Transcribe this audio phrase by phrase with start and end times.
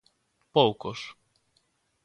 [0.55, 0.99] Poucos.